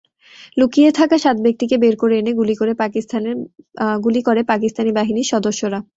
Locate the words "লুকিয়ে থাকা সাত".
0.57-1.37